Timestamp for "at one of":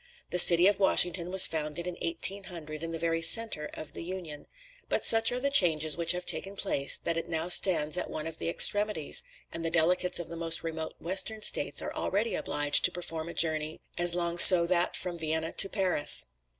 7.97-8.39